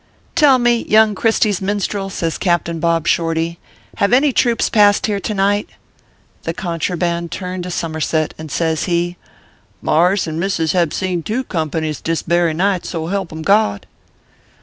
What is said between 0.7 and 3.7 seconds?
young Christy s minstrel," says Cap tain Bob Shorty,